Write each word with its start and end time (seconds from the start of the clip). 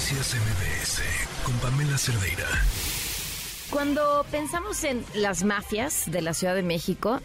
Noticias 0.00 0.34
MBS 0.34 1.02
con 1.44 1.54
Pamela 1.58 1.98
Cerdeira. 1.98 2.46
Cuando 3.68 4.24
pensamos 4.30 4.82
en 4.84 5.04
las 5.14 5.44
mafias 5.44 6.10
de 6.10 6.22
la 6.22 6.32
Ciudad 6.32 6.54
de 6.54 6.62
México, 6.62 7.20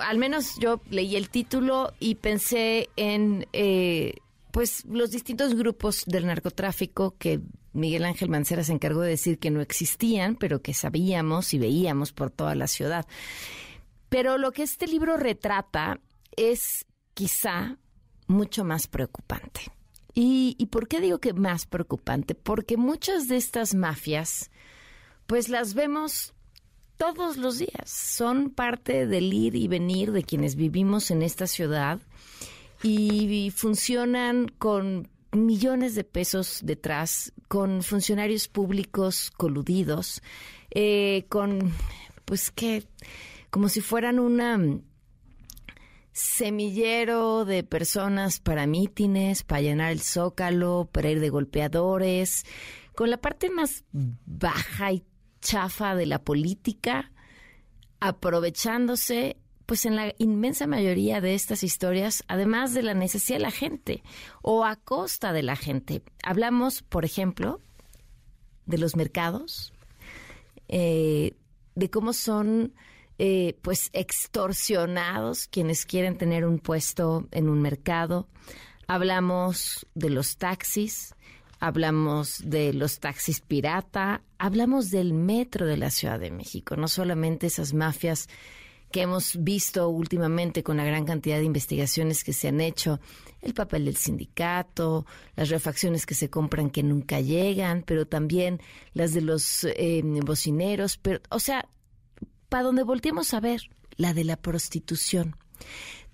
al 0.00 0.16
menos 0.16 0.56
yo 0.58 0.80
leí 0.88 1.14
el 1.14 1.28
título 1.28 1.92
y 2.00 2.14
pensé 2.14 2.88
en 2.96 3.46
eh, 3.52 4.14
pues 4.50 4.86
los 4.86 5.10
distintos 5.10 5.54
grupos 5.54 6.04
del 6.06 6.24
narcotráfico 6.26 7.16
que 7.18 7.42
Miguel 7.74 8.06
Ángel 8.06 8.30
Mancera 8.30 8.64
se 8.64 8.72
encargó 8.72 9.02
de 9.02 9.10
decir 9.10 9.38
que 9.38 9.50
no 9.50 9.60
existían, 9.60 10.36
pero 10.36 10.62
que 10.62 10.72
sabíamos 10.72 11.52
y 11.52 11.58
veíamos 11.58 12.12
por 12.12 12.30
toda 12.30 12.54
la 12.54 12.66
ciudad. 12.66 13.04
Pero 14.08 14.38
lo 14.38 14.52
que 14.52 14.62
este 14.62 14.86
libro 14.86 15.18
retrata 15.18 16.00
es 16.34 16.86
quizá 17.12 17.76
mucho 18.26 18.64
más 18.64 18.86
preocupante. 18.86 19.73
¿Y, 20.14 20.66
por 20.70 20.86
qué 20.86 21.00
digo 21.00 21.18
que 21.18 21.32
más 21.32 21.66
preocupante? 21.66 22.36
Porque 22.36 22.76
muchas 22.76 23.26
de 23.26 23.36
estas 23.36 23.74
mafias, 23.74 24.50
pues 25.26 25.48
las 25.48 25.74
vemos 25.74 26.34
todos 26.96 27.36
los 27.36 27.58
días. 27.58 27.90
Son 27.90 28.50
parte 28.50 29.06
del 29.06 29.32
ir 29.32 29.56
y 29.56 29.66
venir 29.66 30.12
de 30.12 30.22
quienes 30.22 30.54
vivimos 30.54 31.10
en 31.10 31.22
esta 31.22 31.48
ciudad 31.48 32.00
y, 32.82 33.50
funcionan 33.50 34.48
con 34.58 35.08
millones 35.32 35.96
de 35.96 36.04
pesos 36.04 36.60
detrás, 36.62 37.32
con 37.48 37.82
funcionarios 37.82 38.46
públicos 38.46 39.32
coludidos, 39.36 40.22
eh, 40.70 41.26
con, 41.28 41.72
pues 42.24 42.52
que, 42.52 42.84
como 43.50 43.68
si 43.68 43.80
fueran 43.80 44.20
una 44.20 44.60
semillero 46.14 47.44
de 47.44 47.64
personas 47.64 48.38
para 48.38 48.68
mítines, 48.68 49.42
para 49.42 49.62
llenar 49.62 49.90
el 49.90 50.00
zócalo, 50.00 50.88
para 50.90 51.10
ir 51.10 51.18
de 51.18 51.28
golpeadores, 51.28 52.46
con 52.94 53.10
la 53.10 53.16
parte 53.16 53.50
más 53.50 53.84
baja 53.90 54.92
y 54.92 55.04
chafa 55.40 55.96
de 55.96 56.06
la 56.06 56.22
política, 56.22 57.10
aprovechándose 57.98 59.36
pues 59.66 59.86
en 59.86 59.96
la 59.96 60.14
inmensa 60.18 60.68
mayoría 60.68 61.20
de 61.20 61.34
estas 61.34 61.64
historias, 61.64 62.22
además 62.28 62.74
de 62.74 62.82
la 62.82 62.94
necesidad 62.94 63.38
de 63.38 63.42
la 63.42 63.50
gente 63.50 64.04
o 64.40 64.64
a 64.64 64.76
costa 64.76 65.32
de 65.32 65.42
la 65.42 65.56
gente. 65.56 66.02
Hablamos, 66.22 66.82
por 66.82 67.04
ejemplo, 67.04 67.60
de 68.66 68.78
los 68.78 68.94
mercados, 68.94 69.72
eh, 70.68 71.32
de 71.74 71.90
cómo 71.90 72.12
son 72.12 72.72
eh, 73.18 73.56
pues 73.62 73.90
extorsionados 73.92 75.46
quienes 75.46 75.86
quieren 75.86 76.18
tener 76.18 76.44
un 76.44 76.58
puesto 76.58 77.28
en 77.30 77.48
un 77.48 77.62
mercado. 77.62 78.28
Hablamos 78.86 79.86
de 79.94 80.10
los 80.10 80.36
taxis, 80.36 81.14
hablamos 81.60 82.42
de 82.44 82.72
los 82.74 83.00
taxis 83.00 83.40
pirata, 83.40 84.22
hablamos 84.38 84.90
del 84.90 85.14
metro 85.14 85.66
de 85.66 85.76
la 85.76 85.90
Ciudad 85.90 86.18
de 86.18 86.30
México, 86.30 86.76
no 86.76 86.88
solamente 86.88 87.46
esas 87.46 87.72
mafias 87.72 88.28
que 88.94 89.02
hemos 89.02 89.42
visto 89.42 89.88
últimamente 89.88 90.62
con 90.62 90.76
la 90.76 90.84
gran 90.84 91.04
cantidad 91.04 91.38
de 91.38 91.44
investigaciones 91.44 92.22
que 92.22 92.32
se 92.32 92.46
han 92.46 92.60
hecho, 92.60 93.00
el 93.42 93.52
papel 93.52 93.86
del 93.86 93.96
sindicato, 93.96 95.04
las 95.34 95.48
refacciones 95.48 96.06
que 96.06 96.14
se 96.14 96.30
compran 96.30 96.70
que 96.70 96.84
nunca 96.84 97.20
llegan, 97.20 97.82
pero 97.84 98.06
también 98.06 98.60
las 98.92 99.12
de 99.12 99.20
los 99.20 99.64
eh, 99.64 100.00
bocineros, 100.24 100.96
pero, 100.96 101.20
o 101.30 101.40
sea, 101.40 101.68
para 102.54 102.62
donde 102.62 102.84
volteemos 102.84 103.34
a 103.34 103.40
ver, 103.40 103.62
la 103.96 104.14
de 104.14 104.22
la 104.22 104.36
prostitución. 104.36 105.34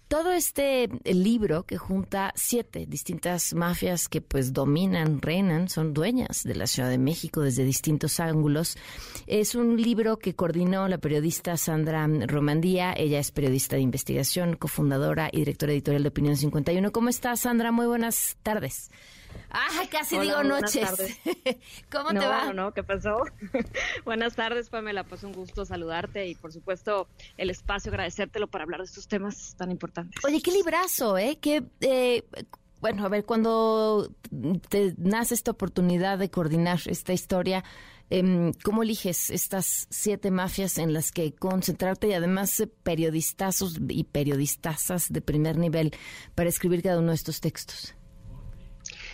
Todo 0.08 0.32
este 0.32 0.88
libro 1.04 1.64
que 1.64 1.76
junta 1.76 2.32
siete 2.34 2.86
distintas 2.88 3.52
mafias 3.52 4.08
que 4.08 4.22
pues 4.22 4.54
dominan, 4.54 5.20
reinan, 5.20 5.68
son 5.68 5.92
dueñas 5.92 6.42
de 6.42 6.54
la 6.54 6.66
Ciudad 6.66 6.88
de 6.88 6.96
México 6.96 7.42
desde 7.42 7.64
distintos 7.64 8.20
ángulos, 8.20 8.78
es 9.26 9.54
un 9.54 9.76
libro 9.82 10.16
que 10.16 10.34
coordinó 10.34 10.88
la 10.88 10.96
periodista 10.96 11.58
Sandra 11.58 12.08
Romandía. 12.08 12.94
Ella 12.96 13.18
es 13.18 13.32
periodista 13.32 13.76
de 13.76 13.82
investigación, 13.82 14.56
cofundadora 14.56 15.28
y 15.30 15.40
directora 15.40 15.74
editorial 15.74 16.04
de 16.04 16.08
Opinión 16.08 16.36
51. 16.38 16.90
¿Cómo 16.90 17.10
estás, 17.10 17.40
Sandra? 17.40 17.70
Muy 17.70 17.84
buenas 17.84 18.38
tardes. 18.42 18.90
Ah, 19.50 19.84
casi 19.90 20.18
digo 20.18 20.42
noches. 20.44 20.88
¿Cómo 21.90 22.10
te 22.10 22.26
va? 22.26 22.46
No, 22.46 22.52
no, 22.52 22.72
¿qué 22.72 22.84
pasó? 22.84 23.24
buenas 24.04 24.36
tardes, 24.36 24.68
Pamela. 24.68 25.04
Pues 25.04 25.24
un 25.24 25.32
gusto 25.32 25.64
saludarte 25.64 26.28
y, 26.28 26.36
por 26.36 26.52
supuesto, 26.52 27.08
el 27.36 27.50
espacio, 27.50 27.90
agradecértelo 27.90 28.46
para 28.46 28.64
hablar 28.64 28.80
de 28.80 28.86
estos 28.86 29.08
temas 29.08 29.54
tan 29.56 29.70
importantes. 29.70 30.24
Oye, 30.24 30.40
qué 30.40 30.52
librazo, 30.52 31.18
¿eh? 31.18 31.38
Que, 31.40 31.64
eh, 31.80 32.24
bueno, 32.80 33.04
a 33.04 33.08
ver, 33.08 33.24
cuando 33.24 34.14
te 34.68 34.94
nace 34.98 35.34
esta 35.34 35.50
oportunidad 35.50 36.18
de 36.18 36.30
coordinar 36.30 36.80
esta 36.86 37.12
historia, 37.12 37.64
em, 38.08 38.52
¿cómo 38.62 38.84
eliges 38.84 39.30
estas 39.30 39.88
siete 39.90 40.30
mafias 40.30 40.78
en 40.78 40.92
las 40.92 41.10
que 41.10 41.34
concentrarte 41.34 42.06
y 42.08 42.12
además 42.12 42.62
periodistazos 42.84 43.80
y 43.88 44.04
periodistazas 44.04 45.12
de 45.12 45.20
primer 45.20 45.58
nivel 45.58 45.92
para 46.36 46.48
escribir 46.48 46.82
cada 46.82 47.00
uno 47.00 47.08
de 47.08 47.16
estos 47.16 47.40
textos? 47.40 47.94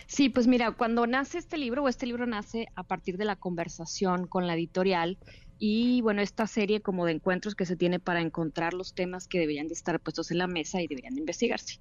Sí, 0.08 0.28
pues 0.28 0.46
mira, 0.46 0.72
cuando 0.72 1.06
nace 1.06 1.38
este 1.38 1.58
libro, 1.58 1.82
o 1.82 1.88
este 1.88 2.06
libro 2.06 2.26
nace 2.26 2.66
a 2.76 2.84
partir 2.84 3.16
de 3.16 3.24
la 3.24 3.36
conversación 3.36 4.28
con 4.28 4.46
la 4.46 4.54
editorial, 4.54 5.18
y 5.58 6.00
bueno, 6.02 6.22
esta 6.22 6.46
serie 6.46 6.80
como 6.80 7.06
de 7.06 7.12
encuentros 7.12 7.54
que 7.54 7.64
se 7.64 7.76
tiene 7.76 7.98
para 7.98 8.20
encontrar 8.20 8.74
los 8.74 8.94
temas 8.94 9.26
que 9.26 9.38
deberían 9.38 9.68
de 9.68 9.74
estar 9.74 9.98
puestos 10.00 10.30
en 10.30 10.38
la 10.38 10.46
mesa 10.46 10.80
y 10.82 10.86
deberían 10.86 11.14
de 11.14 11.20
investigarse. 11.20 11.78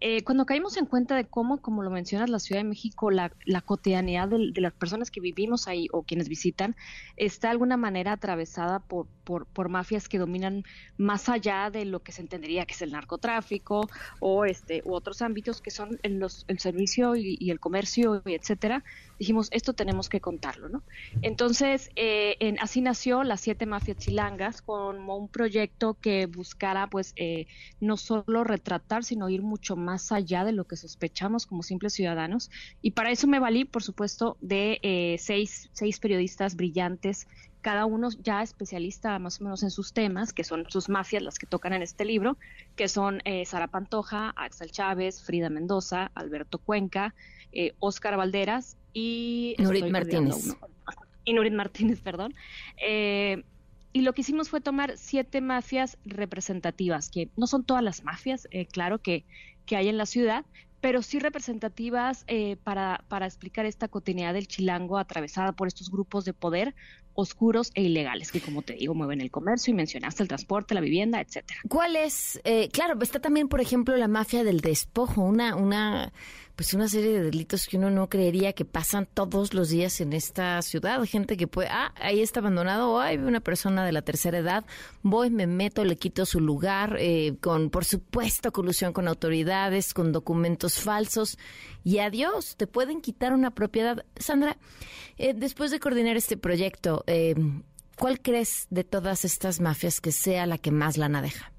Eh, 0.00 0.22
cuando 0.22 0.46
caímos 0.46 0.76
en 0.76 0.86
cuenta 0.86 1.16
de 1.16 1.24
cómo, 1.24 1.60
como 1.60 1.82
lo 1.82 1.90
mencionas, 1.90 2.30
la 2.30 2.38
Ciudad 2.38 2.60
de 2.60 2.68
México, 2.68 3.10
la, 3.10 3.32
la 3.44 3.60
cotidianidad 3.60 4.28
de, 4.28 4.52
las 4.60 4.72
personas 4.72 5.10
que 5.10 5.20
vivimos 5.20 5.66
ahí 5.66 5.88
o 5.92 6.02
quienes 6.02 6.28
visitan, 6.28 6.76
está 7.16 7.48
de 7.48 7.52
alguna 7.52 7.76
manera 7.76 8.12
atravesada 8.12 8.78
por, 8.80 9.06
por, 9.24 9.46
por, 9.46 9.68
mafias 9.68 10.08
que 10.08 10.18
dominan 10.18 10.64
más 10.96 11.28
allá 11.28 11.70
de 11.70 11.84
lo 11.84 12.00
que 12.00 12.12
se 12.12 12.22
entendería 12.22 12.66
que 12.66 12.74
es 12.74 12.82
el 12.82 12.92
narcotráfico 12.92 13.88
o 14.20 14.44
este 14.44 14.82
u 14.84 14.94
otros 14.94 15.22
ámbitos 15.22 15.60
que 15.60 15.70
son 15.70 15.98
en 16.02 16.20
los, 16.20 16.44
el 16.48 16.58
servicio 16.58 17.16
y, 17.16 17.36
y 17.40 17.50
el 17.50 17.60
comercio, 17.60 18.22
y 18.24 18.34
etcétera, 18.34 18.84
dijimos, 19.18 19.48
esto 19.50 19.72
tenemos 19.72 20.08
que 20.08 20.20
contarlo, 20.20 20.68
¿no? 20.68 20.82
Entonces, 21.22 21.90
eh, 21.96 22.36
en, 22.40 22.58
así 22.60 22.80
nació 22.80 23.15
las 23.24 23.40
siete 23.40 23.66
mafias 23.66 23.98
chilangas 23.98 24.62
como 24.62 25.16
un 25.16 25.28
proyecto 25.28 25.94
que 25.94 26.26
buscara, 26.26 26.88
pues, 26.88 27.12
eh, 27.16 27.46
no 27.80 27.96
solo 27.96 28.44
retratar, 28.44 29.04
sino 29.04 29.28
ir 29.28 29.42
mucho 29.42 29.76
más 29.76 30.12
allá 30.12 30.44
de 30.44 30.52
lo 30.52 30.64
que 30.64 30.76
sospechamos 30.76 31.46
como 31.46 31.62
simples 31.62 31.94
ciudadanos. 31.94 32.50
Y 32.82 32.92
para 32.92 33.10
eso 33.10 33.26
me 33.26 33.38
valí, 33.38 33.64
por 33.64 33.82
supuesto, 33.82 34.36
de 34.40 34.78
eh, 34.82 35.16
seis, 35.18 35.70
seis 35.72 35.98
periodistas 36.00 36.56
brillantes 36.56 37.26
cada 37.62 37.84
uno 37.84 38.10
ya 38.22 38.42
especialista 38.42 39.18
más 39.18 39.40
o 39.40 39.44
menos 39.44 39.64
en 39.64 39.72
sus 39.72 39.92
temas, 39.92 40.32
que 40.32 40.44
son 40.44 40.66
sus 40.68 40.88
mafias 40.88 41.20
las 41.20 41.36
que 41.36 41.48
tocan 41.48 41.72
en 41.72 41.82
este 41.82 42.04
libro, 42.04 42.38
que 42.76 42.86
son 42.86 43.20
Sara 43.44 43.66
Pantoja, 43.66 44.32
Axel 44.36 44.70
Chávez, 44.70 45.20
Frida 45.20 45.50
Mendoza, 45.50 46.12
Alberto 46.14 46.58
Cuenca, 46.58 47.12
eh, 47.58 47.74
Oscar 47.78 48.18
Valderas 48.18 48.76
y... 48.92 49.56
Nurit 49.58 49.88
Martínez. 49.88 50.54
Y 51.26 51.34
Nurit 51.34 51.52
Martínez, 51.52 52.00
perdón. 52.00 52.34
Eh, 52.80 53.44
y 53.92 54.02
lo 54.02 54.12
que 54.14 54.22
hicimos 54.22 54.48
fue 54.48 54.60
tomar 54.60 54.96
siete 54.96 55.40
mafias 55.40 55.98
representativas, 56.04 57.10
que 57.10 57.30
no 57.36 57.46
son 57.46 57.64
todas 57.64 57.82
las 57.82 58.04
mafias, 58.04 58.48
eh, 58.50 58.66
claro, 58.66 59.00
que, 59.00 59.26
que 59.66 59.76
hay 59.76 59.88
en 59.88 59.98
la 59.98 60.06
ciudad, 60.06 60.46
pero 60.80 61.02
sí 61.02 61.18
representativas 61.18 62.24
eh, 62.26 62.56
para, 62.62 63.04
para 63.08 63.26
explicar 63.26 63.66
esta 63.66 63.88
cotidianidad 63.88 64.34
del 64.34 64.46
chilango 64.46 64.98
atravesada 64.98 65.52
por 65.52 65.68
estos 65.68 65.90
grupos 65.90 66.24
de 66.24 66.32
poder 66.32 66.74
oscuros 67.16 67.72
e 67.74 67.82
ilegales, 67.82 68.30
que 68.30 68.40
como 68.40 68.62
te 68.62 68.74
digo, 68.74 68.94
mueven 68.94 69.20
el 69.20 69.30
comercio 69.30 69.72
y 69.72 69.74
mencionaste 69.74 70.22
el 70.22 70.28
transporte, 70.28 70.74
la 70.74 70.80
vivienda, 70.80 71.20
etcétera. 71.20 71.60
¿Cuál 71.68 71.96
es? 71.96 72.40
Eh, 72.44 72.68
claro, 72.68 72.98
está 73.00 73.18
también, 73.18 73.48
por 73.48 73.60
ejemplo, 73.60 73.96
la 73.96 74.06
mafia 74.06 74.44
del 74.44 74.60
despojo, 74.60 75.22
una, 75.22 75.56
una, 75.56 76.12
pues 76.56 76.74
una 76.74 76.88
serie 76.88 77.12
de 77.12 77.22
delitos 77.22 77.66
que 77.66 77.78
uno 77.78 77.90
no 77.90 78.08
creería 78.08 78.52
que 78.52 78.64
pasan 78.64 79.08
todos 79.12 79.54
los 79.54 79.70
días 79.70 80.00
en 80.00 80.12
esta 80.12 80.60
ciudad. 80.62 81.02
Gente 81.04 81.36
que 81.36 81.46
puede, 81.46 81.68
ah, 81.70 81.92
ahí 81.96 82.20
está 82.20 82.40
abandonado, 82.40 82.92
o 82.92 83.00
hay 83.00 83.16
una 83.16 83.40
persona 83.40 83.84
de 83.84 83.92
la 83.92 84.02
tercera 84.02 84.38
edad, 84.38 84.64
voy, 85.02 85.30
me 85.30 85.46
meto, 85.46 85.84
le 85.84 85.96
quito 85.96 86.26
su 86.26 86.40
lugar, 86.40 86.96
eh, 87.00 87.36
con, 87.40 87.70
por 87.70 87.84
supuesto, 87.86 88.52
colusión 88.52 88.92
con 88.92 89.08
autoridades, 89.08 89.94
con 89.94 90.12
documentos 90.12 90.65
falsos, 90.74 91.38
y 91.84 91.98
adiós, 91.98 92.56
te 92.56 92.66
pueden 92.66 93.00
quitar 93.00 93.32
una 93.32 93.52
propiedad. 93.52 94.04
Sandra, 94.16 94.58
eh, 95.18 95.34
después 95.34 95.70
de 95.70 95.80
coordinar 95.80 96.16
este 96.16 96.36
proyecto, 96.36 97.04
eh, 97.06 97.34
¿cuál 97.96 98.20
crees 98.20 98.66
de 98.70 98.84
todas 98.84 99.24
estas 99.24 99.60
mafias 99.60 100.00
que 100.00 100.12
sea 100.12 100.46
la 100.46 100.58
que 100.58 100.70
más 100.70 100.96
lana 100.96 101.22
deja? 101.22 101.52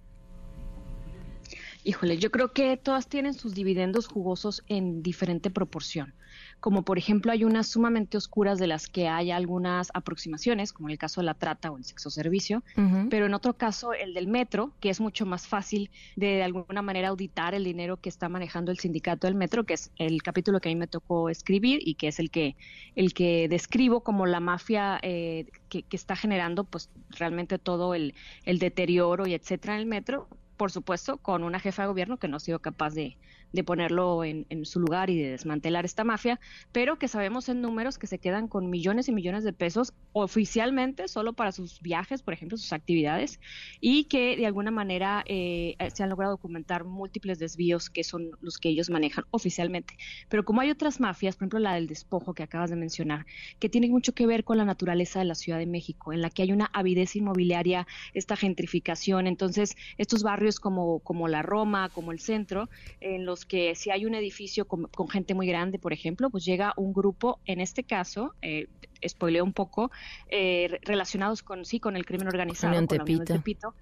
Híjole, 1.87 2.17
yo 2.17 2.31
creo 2.31 2.51
que 2.51 2.75
todas 2.75 3.07
tienen 3.07 3.33
sus 3.33 3.53
dividendos 3.53 4.09
jugosos 4.09 4.61
en 4.67 5.01
diferente 5.01 5.49
proporción. 5.49 6.13
Como 6.59 6.83
por 6.83 6.97
ejemplo 6.97 7.31
hay 7.31 7.45
unas 7.45 7.67
sumamente 7.67 8.17
oscuras 8.17 8.59
de 8.59 8.67
las 8.67 8.87
que 8.87 9.07
hay 9.07 9.31
algunas 9.31 9.89
aproximaciones, 9.93 10.73
como 10.73 10.89
el 10.89 10.97
caso 10.97 11.21
de 11.21 11.25
la 11.27 11.33
trata 11.33 11.71
o 11.71 11.77
el 11.77 11.85
sexo 11.85 12.09
servicio, 12.09 12.61
pero 13.09 13.27
en 13.27 13.33
otro 13.33 13.53
caso 13.53 13.93
el 13.93 14.13
del 14.13 14.27
metro, 14.27 14.73
que 14.81 14.89
es 14.89 14.99
mucho 14.99 15.25
más 15.25 15.47
fácil 15.47 15.89
de, 16.17 16.27
de 16.27 16.43
alguna 16.43 16.81
manera 16.81 17.07
auditar 17.07 17.55
el 17.55 17.63
dinero 17.63 17.95
que 17.95 18.09
está 18.09 18.27
manejando 18.27 18.73
el 18.73 18.79
sindicato 18.79 19.25
del 19.25 19.35
metro, 19.35 19.63
que 19.63 19.75
es 19.75 19.89
el 19.95 20.21
capítulo 20.21 20.59
que 20.59 20.67
a 20.67 20.73
mí 20.73 20.75
me 20.75 20.87
tocó 20.87 21.29
escribir 21.29 21.79
y 21.81 21.95
que 21.95 22.09
es 22.09 22.19
el 22.19 22.31
que, 22.31 22.57
el 22.97 23.13
que 23.13 23.47
describo 23.47 24.01
como 24.01 24.25
la 24.25 24.41
mafia 24.41 24.99
eh, 25.03 25.45
que, 25.69 25.83
que, 25.83 25.95
está 25.95 26.17
generando 26.17 26.65
pues 26.65 26.89
realmente 27.11 27.57
todo 27.57 27.93
el, 27.93 28.13
el 28.43 28.59
deterioro 28.59 29.25
y 29.25 29.35
etcétera 29.35 29.75
en 29.75 29.79
el 29.79 29.85
metro, 29.85 30.27
por 30.57 30.71
supuesto, 30.71 31.19
con 31.19 31.43
una 31.43 31.59
jefa 31.59 31.83
de 31.83 31.87
gobierno 31.89 32.17
que 32.19 32.27
no 32.27 32.37
ha 32.37 32.39
sido 32.39 32.59
capaz 32.61 32.91
de, 32.93 33.17
de 33.51 33.63
ponerlo 33.63 34.23
en, 34.23 34.45
su 34.65 34.79
lugar 34.79 35.09
y 35.09 35.17
de 35.17 35.31
desmantelar 35.31 35.85
esta 35.85 36.03
mafia, 36.03 36.39
pero 36.71 36.97
que 36.99 37.07
sabemos 37.07 37.49
en 37.49 37.61
números 37.61 37.97
que 37.97 38.07
se 38.07 38.19
quedan 38.19 38.47
con 38.47 38.69
millones 38.69 39.07
y 39.07 39.13
millones 39.13 39.43
de 39.43 39.53
pesos 39.53 39.93
oficialmente 40.13 41.07
solo 41.07 41.33
para 41.33 41.51
sus 41.51 41.81
viajes, 41.81 42.21
por 42.21 42.33
ejemplo, 42.33 42.57
sus 42.57 42.73
actividades, 42.73 43.39
y 43.79 44.05
que 44.05 44.35
de 44.35 44.45
alguna 44.45 44.71
manera 44.71 45.23
eh, 45.27 45.75
se 45.93 46.03
han 46.03 46.09
logrado 46.09 46.33
documentar 46.33 46.83
múltiples 46.83 47.39
desvíos 47.39 47.89
que 47.89 48.03
son 48.03 48.31
los 48.41 48.57
que 48.57 48.69
ellos 48.69 48.89
manejan 48.89 49.25
oficialmente. 49.31 49.95
Pero 50.29 50.43
como 50.43 50.61
hay 50.61 50.71
otras 50.71 50.99
mafias, 50.99 51.35
por 51.35 51.43
ejemplo 51.43 51.59
la 51.59 51.75
del 51.75 51.87
despojo 51.87 52.33
que 52.33 52.43
acabas 52.43 52.69
de 52.69 52.75
mencionar, 52.75 53.25
que 53.59 53.69
tiene 53.69 53.89
mucho 53.89 54.13
que 54.13 54.25
ver 54.25 54.43
con 54.43 54.57
la 54.57 54.65
naturaleza 54.65 55.19
de 55.19 55.25
la 55.25 55.35
Ciudad 55.35 55.59
de 55.59 55.65
México, 55.65 56.13
en 56.13 56.21
la 56.21 56.29
que 56.29 56.41
hay 56.41 56.51
una 56.51 56.69
avidez 56.73 57.15
inmobiliaria, 57.15 57.87
esta 58.13 58.35
gentrificación, 58.35 59.27
entonces 59.27 59.75
estos 59.97 60.23
barrios 60.23 60.59
como, 60.59 60.99
como 60.99 61.27
la 61.27 61.41
Roma, 61.41 61.89
como 61.89 62.11
el 62.11 62.19
centro, 62.19 62.69
en 62.99 63.25
los 63.25 63.36
que 63.45 63.75
si 63.75 63.89
hay 63.89 64.05
un 64.05 64.15
edificio 64.15 64.65
con, 64.65 64.87
gente 65.09 65.33
muy 65.33 65.47
grande, 65.47 65.79
por 65.79 65.93
ejemplo, 65.93 66.29
pues 66.29 66.45
llega 66.45 66.73
un 66.77 66.93
grupo, 66.93 67.39
en 67.45 67.61
este 67.61 67.83
caso, 67.83 68.33
eh, 68.41 68.67
spoileo 69.07 69.43
un 69.43 69.53
poco, 69.53 69.91
eh, 70.29 70.79
relacionados 70.83 71.43
con 71.43 71.65
sí 71.65 71.79
con 71.79 71.95
el 71.95 72.05
crimen 72.05 72.27
organizado, 72.27 72.75
con 72.75 72.87
Tepito 73.25 73.73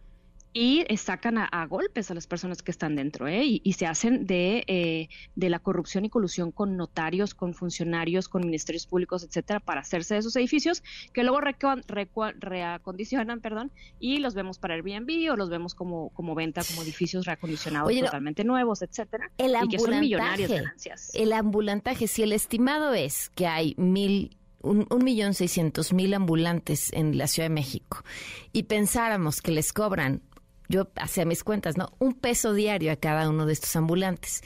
y 0.58 0.86
sacan 0.96 1.38
a, 1.38 1.68
golpes 1.68 2.10
a 2.12 2.14
las 2.14 2.28
personas 2.28 2.64
que 2.64 2.72
están 2.72 2.96
dentro 2.96 3.28
¿eh? 3.28 3.44
y, 3.44 3.74
se 3.74 3.88
hacen 3.88 4.26
de, 4.26 4.64
eh, 4.68 5.10
de 5.36 5.50
la 5.50 5.60
corrupción 5.60 6.06
y 6.06 6.10
colusión 6.10 6.54
con 6.54 6.78
notarios, 6.78 7.36
con 7.36 7.54
funcionarios, 7.54 8.30
con 8.30 8.46
ministerios 8.46 8.88
públicos, 8.88 9.26
etcétera, 9.26 9.60
para 9.60 9.82
hacerse 9.82 10.14
de 10.14 10.22
esos 10.22 10.34
edificios 10.38 10.82
que 11.12 11.24
luego 11.24 11.42
reacondicionan 11.42 13.42
perdón, 13.42 13.74
y 14.00 14.20
los 14.20 14.34
vemos 14.34 14.58
para 14.58 14.76
Airbnb 14.76 15.30
o 15.30 15.36
los 15.36 15.50
vemos 15.50 15.76
como, 15.76 16.12
como 16.12 16.36
venta, 16.36 16.62
como 16.64 16.84
edificios 16.84 17.26
reacondicionados 17.26 17.94
totalmente 17.94 18.46
nuevos, 18.46 18.82
etcétera, 18.82 19.30
el 19.38 19.58
y 19.62 19.68
que 19.68 19.78
son 19.78 20.00
millonarias 20.00 20.50
ganancias. 20.50 21.12
El 21.16 21.34
ambulantaje, 21.34 22.08
si 22.08 22.24
el 22.24 22.32
estimado 22.32 22.94
es 22.94 23.30
que 23.36 23.46
hay 23.46 23.76
mil 23.76 24.38
un, 24.62 24.88
millón 25.04 25.34
seiscientos 25.34 25.92
mil 25.92 26.14
ambulantes 26.14 26.94
en 26.94 27.18
la 27.18 27.28
Ciudad 27.28 27.50
de 27.50 27.54
México 27.54 28.06
y 28.54 28.64
pensáramos 28.64 29.42
que 29.42 29.52
les 29.52 29.74
cobran 29.74 30.22
yo 30.70 30.90
hacía 30.96 31.26
mis 31.26 31.44
cuentas, 31.44 31.78
¿no? 31.78 31.94
Un 32.00 32.14
peso 32.14 32.54
diario 32.54 32.92
a 32.92 32.96
cada 32.96 33.30
uno 33.30 33.46
de 33.46 33.54
estos 33.54 33.76
ambulantes. 33.76 34.42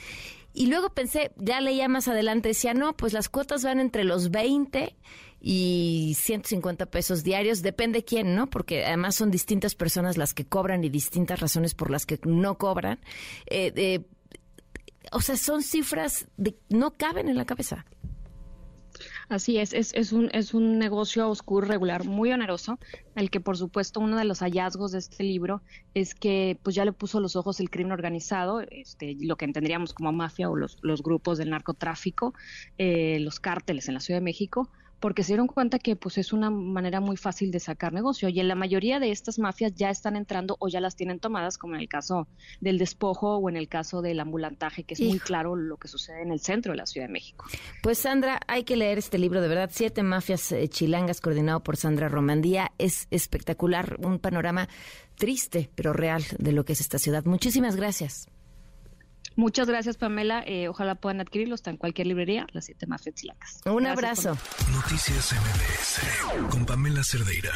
Y 0.52 0.66
luego 0.66 0.90
pensé, 0.90 1.30
ya 1.36 1.60
leía 1.60 1.88
más 1.88 2.08
adelante, 2.08 2.48
decía, 2.48 2.74
no, 2.74 2.96
pues 2.96 3.12
las 3.12 3.28
cuotas 3.28 3.62
van 3.62 3.78
entre 3.78 4.04
los 4.04 4.30
20 4.30 4.96
y 5.40 6.16
150 6.18 6.86
pesos 6.86 7.22
diarios, 7.22 7.62
depende 7.62 8.04
quién, 8.04 8.34
¿no? 8.34 8.50
Porque 8.50 8.84
además 8.84 9.14
son 9.14 9.30
distintas 9.30 9.74
personas 9.74 10.16
las 10.16 10.34
que 10.34 10.44
cobran 10.44 10.82
y 10.82 10.88
distintas 10.88 11.40
razones 11.40 11.74
por 11.74 11.90
las 11.90 12.04
que 12.04 12.18
no 12.24 12.58
cobran. 12.58 12.98
Eh, 13.46 14.04
o 15.12 15.20
sea, 15.20 15.36
son 15.36 15.62
cifras 15.62 16.26
que 16.42 16.56
no 16.68 16.92
caben 16.92 17.28
en 17.28 17.36
la 17.36 17.46
cabeza. 17.46 17.86
Así 19.28 19.58
es, 19.58 19.72
es, 19.72 20.12
un, 20.12 20.30
es 20.32 20.54
un 20.54 20.78
negocio 20.78 21.28
oscuro, 21.28 21.66
regular, 21.66 22.04
muy 22.04 22.32
oneroso, 22.32 22.78
el 23.14 23.30
que 23.30 23.40
por 23.40 23.56
supuesto 23.56 24.00
uno 24.00 24.16
de 24.16 24.24
los 24.24 24.40
hallazgos 24.40 24.92
de 24.92 24.98
este 24.98 25.24
libro 25.24 25.62
es 25.94 26.14
que 26.14 26.58
pues 26.62 26.74
ya 26.74 26.84
le 26.84 26.92
puso 26.92 27.20
los 27.20 27.36
ojos 27.36 27.60
el 27.60 27.70
crimen 27.70 27.92
organizado, 27.92 28.60
este, 28.60 29.16
lo 29.20 29.36
que 29.36 29.44
entenderíamos 29.44 29.94
como 29.94 30.12
mafia 30.12 30.50
o 30.50 30.56
los, 30.56 30.78
los 30.82 31.02
grupos 31.02 31.38
del 31.38 31.50
narcotráfico, 31.50 32.34
eh, 32.78 33.18
los 33.20 33.40
cárteles 33.40 33.88
en 33.88 33.94
la 33.94 34.00
Ciudad 34.00 34.20
de 34.20 34.24
México, 34.24 34.70
porque 35.00 35.24
se 35.24 35.28
dieron 35.28 35.46
cuenta 35.46 35.78
que 35.78 35.96
pues 35.96 36.18
es 36.18 36.32
una 36.32 36.50
manera 36.50 37.00
muy 37.00 37.16
fácil 37.16 37.50
de 37.50 37.58
sacar 37.58 37.92
negocio 37.92 38.28
y 38.28 38.38
en 38.38 38.48
la 38.48 38.54
mayoría 38.54 39.00
de 39.00 39.10
estas 39.10 39.38
mafias 39.38 39.74
ya 39.74 39.90
están 39.90 40.14
entrando 40.14 40.56
o 40.60 40.68
ya 40.68 40.80
las 40.80 40.94
tienen 40.94 41.18
tomadas 41.18 41.58
como 41.58 41.74
en 41.74 41.80
el 41.80 41.88
caso 41.88 42.28
del 42.60 42.78
despojo 42.78 43.36
o 43.36 43.48
en 43.48 43.56
el 43.56 43.68
caso 43.68 44.02
del 44.02 44.20
ambulantaje 44.20 44.84
que 44.84 44.94
es 44.94 45.00
muy 45.00 45.18
claro 45.18 45.56
lo 45.56 45.78
que 45.78 45.88
sucede 45.88 46.22
en 46.22 46.30
el 46.30 46.40
centro 46.40 46.72
de 46.72 46.78
la 46.78 46.86
Ciudad 46.86 47.06
de 47.06 47.12
México. 47.12 47.46
Pues 47.82 47.98
Sandra, 47.98 48.40
hay 48.46 48.64
que 48.64 48.76
leer 48.76 48.98
este 48.98 49.18
libro 49.18 49.40
de 49.40 49.48
verdad, 49.48 49.70
Siete 49.72 50.02
mafias 50.02 50.52
eh, 50.52 50.68
chilangas 50.68 51.20
coordinado 51.20 51.62
por 51.62 51.76
Sandra 51.76 52.08
Romandía, 52.08 52.72
es 52.78 53.08
espectacular, 53.10 53.96
un 54.00 54.18
panorama 54.18 54.68
triste 55.16 55.70
pero 55.74 55.92
real 55.92 56.22
de 56.38 56.52
lo 56.52 56.64
que 56.64 56.74
es 56.74 56.80
esta 56.80 56.98
ciudad. 56.98 57.24
Muchísimas 57.24 57.76
gracias. 57.76 58.28
Muchas 59.40 59.68
gracias, 59.68 59.96
Pamela. 59.96 60.44
Eh, 60.46 60.68
ojalá 60.68 60.96
puedan 60.96 61.22
adquirirlo. 61.22 61.54
Está 61.54 61.70
en 61.70 61.78
cualquier 61.78 62.06
librería, 62.06 62.46
las 62.52 62.66
siete 62.66 62.86
mafias 62.86 63.14
chilacas. 63.14 63.62
Un 63.64 63.86
abrazo. 63.86 64.36
Noticias 64.70 65.32
MBS 65.32 66.50
con 66.50 66.66
Pamela 66.66 67.02
Cerdeira. 67.02 67.50